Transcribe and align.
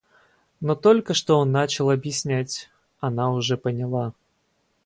Но 0.61 0.73
только 0.73 1.13
что 1.13 1.37
он 1.37 1.51
начал 1.51 1.91
объяснять, 1.91 2.71
она 3.01 3.31
уже 3.31 3.55
поняла. 3.55 4.13